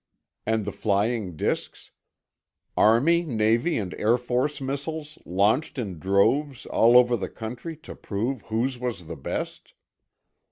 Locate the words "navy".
3.21-3.77